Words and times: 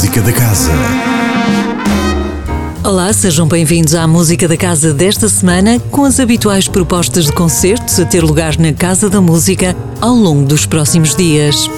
Música 0.00 0.22
da 0.22 0.32
Casa. 0.32 0.72
Olá, 2.82 3.12
sejam 3.12 3.46
bem-vindos 3.46 3.94
à 3.94 4.06
Música 4.06 4.48
da 4.48 4.56
Casa 4.56 4.94
desta 4.94 5.28
semana, 5.28 5.78
com 5.90 6.06
as 6.06 6.18
habituais 6.18 6.66
propostas 6.66 7.26
de 7.26 7.32
concertos 7.32 8.00
a 8.00 8.06
ter 8.06 8.24
lugar 8.24 8.58
na 8.58 8.72
Casa 8.72 9.10
da 9.10 9.20
Música 9.20 9.76
ao 10.00 10.14
longo 10.14 10.46
dos 10.46 10.64
próximos 10.64 11.14
dias. 11.14 11.68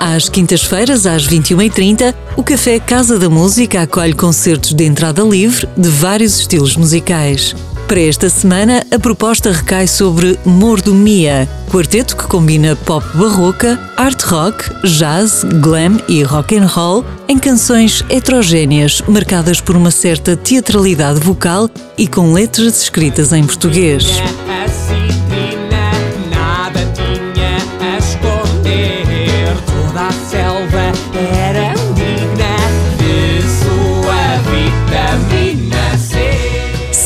Às 0.00 0.30
quintas-feiras, 0.30 1.04
às 1.04 1.28
21h30, 1.28 2.14
o 2.38 2.42
Café 2.42 2.80
Casa 2.80 3.18
da 3.18 3.28
Música 3.28 3.82
acolhe 3.82 4.14
concertos 4.14 4.72
de 4.72 4.84
entrada 4.84 5.22
livre 5.22 5.68
de 5.76 5.90
vários 5.90 6.40
estilos 6.40 6.74
musicais. 6.74 7.54
Para 7.92 8.00
esta 8.00 8.30
semana, 8.30 8.82
a 8.90 8.98
proposta 8.98 9.52
recai 9.52 9.86
sobre 9.86 10.38
Mordomia, 10.46 11.46
quarteto 11.70 12.16
que 12.16 12.26
combina 12.26 12.74
pop 12.74 13.06
barroca, 13.14 13.78
art 13.98 14.22
rock, 14.22 14.64
jazz, 14.82 15.44
glam 15.60 16.00
e 16.08 16.22
rock 16.22 16.56
and 16.56 16.64
roll 16.64 17.04
em 17.28 17.38
canções 17.38 18.02
heterogêneas, 18.08 19.02
marcadas 19.06 19.60
por 19.60 19.76
uma 19.76 19.90
certa 19.90 20.34
teatralidade 20.34 21.20
vocal 21.20 21.68
e 21.98 22.08
com 22.08 22.32
letras 22.32 22.80
escritas 22.80 23.30
em 23.30 23.44
português. 23.44 24.06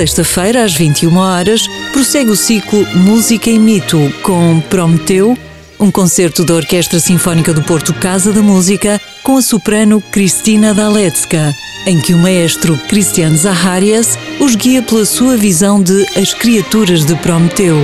Sexta-feira, 0.00 0.64
às 0.64 0.72
21 0.72 1.14
horas, 1.18 1.68
prossegue 1.92 2.30
o 2.30 2.34
ciclo 2.34 2.86
Música 2.94 3.50
e 3.50 3.58
Mito 3.58 3.98
com 4.22 4.58
Prometeu, 4.58 5.36
um 5.78 5.90
concerto 5.90 6.42
da 6.42 6.54
Orquestra 6.54 6.98
Sinfónica 6.98 7.52
do 7.52 7.62
Porto 7.62 7.92
Casa 7.92 8.32
da 8.32 8.40
Música 8.40 8.98
com 9.22 9.36
a 9.36 9.42
soprano 9.42 10.00
Cristina 10.10 10.72
Daletska, 10.72 11.54
em 11.86 12.00
que 12.00 12.14
o 12.14 12.18
maestro 12.18 12.78
Christian 12.88 13.36
Zaharias 13.36 14.18
os 14.40 14.56
guia 14.56 14.80
pela 14.80 15.04
sua 15.04 15.36
visão 15.36 15.82
de 15.82 16.06
As 16.16 16.32
Criaturas 16.32 17.04
de 17.04 17.14
Prometeu. 17.16 17.76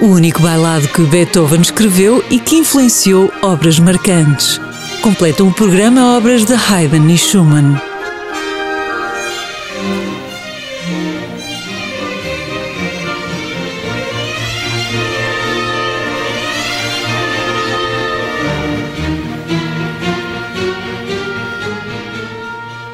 O 0.00 0.06
único 0.06 0.40
bailado 0.40 0.88
que 0.88 1.02
Beethoven 1.02 1.60
escreveu 1.60 2.24
e 2.30 2.38
que 2.38 2.56
influenciou 2.56 3.30
obras 3.42 3.78
marcantes. 3.78 4.58
Completam 5.02 5.48
o 5.48 5.52
programa 5.52 6.16
obras 6.16 6.46
de 6.46 6.54
Haydn 6.54 7.10
e 7.10 7.18
Schumann. 7.18 7.91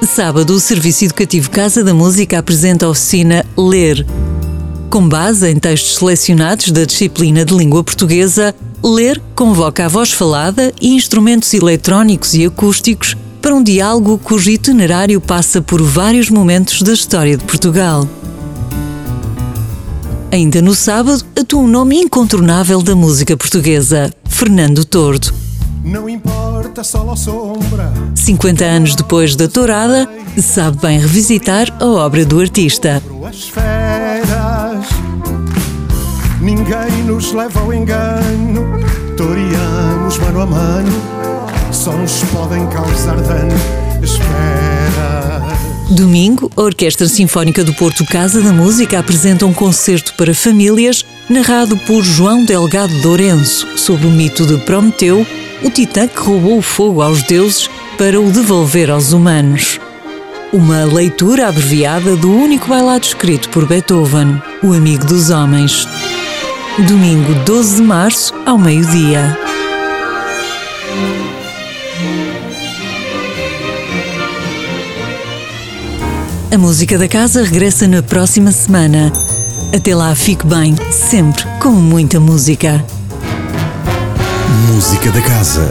Sábado, 0.09 0.55
o 0.55 0.59
Serviço 0.59 1.05
Educativo 1.05 1.51
Casa 1.51 1.85
da 1.85 1.93
Música 1.93 2.39
apresenta 2.39 2.87
a 2.87 2.89
oficina 2.89 3.45
Ler. 3.57 4.07
Com 4.89 5.07
base 5.07 5.49
em 5.49 5.57
textos 5.57 5.97
selecionados 5.97 6.73
da 6.73 6.87
disciplina 6.87 7.45
de 7.45 7.55
língua 7.55 7.85
portuguesa, 7.85 8.55
Ler 8.83 9.21
convoca 9.35 9.85
a 9.85 9.89
voz 9.89 10.11
falada 10.11 10.73
e 10.81 10.95
instrumentos 10.95 11.53
eletrónicos 11.53 12.33
e 12.35 12.47
acústicos 12.47 13.17
para 13.43 13.55
um 13.55 13.63
diálogo 13.63 14.19
cujo 14.19 14.51
itinerário 14.51 15.21
passa 15.21 15.61
por 15.61 15.83
vários 15.83 16.31
momentos 16.31 16.81
da 16.81 16.95
história 16.95 17.37
de 17.37 17.45
Portugal. 17.45 18.09
Ainda 20.33 20.63
no 20.63 20.75
sábado, 20.75 21.23
atua 21.39 21.61
um 21.61 21.69
nome 21.69 22.01
incontornável 22.01 22.83
da 22.83 22.97
música 22.97 23.37
portuguesa, 23.37 24.13
Fernando 24.25 24.87
Tordo. 24.87 25.48
Não 25.89 26.07
importa 26.07 26.85
sol 26.85 27.09
ou 27.09 27.17
sombra. 27.17 27.91
50 28.15 28.63
anos 28.63 28.95
depois 28.95 29.35
da 29.35 29.49
tourada, 29.49 30.07
sabe 30.37 30.77
bem 30.83 30.99
revisitar 31.01 31.75
a 31.81 31.87
obra 31.87 32.27
do 32.27 32.39
artista. 32.39 33.03
As 33.27 33.49
feras, 33.49 34.87
ninguém 36.43 37.05
nos 37.07 37.33
leva 37.33 37.61
ao 37.61 37.73
engano. 37.73 38.67
Toreamos 39.17 40.19
mano 40.19 40.43
a 40.43 40.47
mano, 40.47 40.93
só 41.73 41.97
nos 41.97 42.23
podem 42.25 42.67
causar 42.67 43.19
dano. 43.23 43.55
Espera. 44.03 45.41
Domingo, 45.91 46.51
a 46.55 46.61
Orquestra 46.61 47.09
Sinfónica 47.09 47.65
do 47.65 47.73
Porto 47.73 48.05
Casa 48.05 48.43
da 48.43 48.53
Música 48.53 48.99
apresenta 48.99 49.47
um 49.47 49.55
concerto 49.55 50.13
para 50.19 50.35
famílias 50.35 51.03
narrado 51.31 51.79
por 51.79 52.05
João 52.05 52.45
Delgado 52.45 52.93
Lourenço 53.03 53.67
sobre 53.79 54.07
o 54.07 54.11
mito 54.11 54.45
de 54.45 54.59
Prometeu, 54.59 55.27
o 55.63 55.71
titã 55.71 56.07
que 56.07 56.21
roubou 56.21 56.59
o 56.59 56.63
fogo 56.63 57.03
aos 57.03 57.23
deuses 57.23 57.69
para 57.97 58.21
o 58.21 58.31
devolver 58.31 58.91
aos 58.91 59.13
humanos. 59.13 59.81
Uma 60.53 60.85
leitura 60.85 61.49
abreviada 61.49 62.17
do 62.17 62.33
único 62.33 62.69
bailado 62.69 63.05
escrito 63.05 63.51
por 63.51 63.67
Beethoven, 63.67 64.41
O 64.63 64.73
Amigo 64.73 65.05
dos 65.05 65.31
Homens. 65.31 65.87
Domingo 66.87 67.35
12 67.45 67.77
de 67.77 67.83
março, 67.83 68.33
ao 68.47 68.57
meio-dia. 68.57 69.37
A 76.51 76.57
música 76.57 76.97
da 76.97 77.07
casa 77.07 77.43
regressa 77.43 77.87
na 77.87 78.03
próxima 78.03 78.53
semana. 78.53 79.13
Até 79.75 79.95
lá, 79.95 80.15
fique 80.15 80.47
bem, 80.47 80.75
sempre 80.91 81.45
com 81.61 81.71
muita 81.71 82.19
música. 82.19 82.83
Música 84.67 85.13
da 85.13 85.23
Casa. 85.23 85.71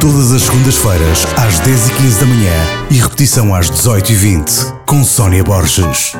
Todas 0.00 0.32
as 0.32 0.42
segundas-feiras, 0.42 1.24
às 1.36 1.60
10h15 1.60 2.18
da 2.18 2.26
manhã 2.26 2.52
e 2.90 2.94
repetição 2.96 3.54
às 3.54 3.70
18h20, 3.70 4.82
com 4.84 5.04
Sónia 5.04 5.44
Borges. 5.44 6.12